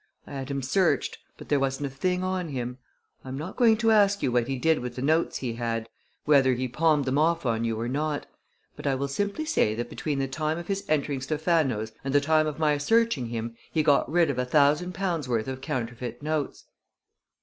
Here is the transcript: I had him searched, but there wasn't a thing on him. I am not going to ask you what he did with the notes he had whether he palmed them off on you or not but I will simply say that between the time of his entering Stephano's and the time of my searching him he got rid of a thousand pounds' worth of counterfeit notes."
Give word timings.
I 0.25 0.31
had 0.31 0.49
him 0.49 0.63
searched, 0.63 1.19
but 1.37 1.47
there 1.49 1.59
wasn't 1.59 1.85
a 1.85 1.95
thing 1.95 2.23
on 2.23 2.49
him. 2.49 2.79
I 3.23 3.29
am 3.29 3.37
not 3.37 3.55
going 3.55 3.77
to 3.77 3.91
ask 3.91 4.23
you 4.23 4.31
what 4.31 4.47
he 4.47 4.57
did 4.57 4.79
with 4.79 4.95
the 4.95 5.01
notes 5.03 5.37
he 5.37 5.53
had 5.53 5.87
whether 6.25 6.55
he 6.55 6.67
palmed 6.67 7.05
them 7.05 7.19
off 7.19 7.45
on 7.45 7.65
you 7.65 7.79
or 7.79 7.87
not 7.87 8.25
but 8.75 8.87
I 8.87 8.95
will 8.95 9.07
simply 9.07 9.45
say 9.45 9.75
that 9.75 9.91
between 9.91 10.17
the 10.17 10.27
time 10.27 10.57
of 10.57 10.69
his 10.69 10.83
entering 10.89 11.21
Stephano's 11.21 11.91
and 12.03 12.15
the 12.15 12.19
time 12.19 12.47
of 12.47 12.57
my 12.57 12.79
searching 12.79 13.27
him 13.27 13.55
he 13.71 13.83
got 13.83 14.11
rid 14.11 14.31
of 14.31 14.39
a 14.39 14.45
thousand 14.45 14.95
pounds' 14.95 15.29
worth 15.29 15.47
of 15.47 15.61
counterfeit 15.61 16.23
notes." 16.23 16.65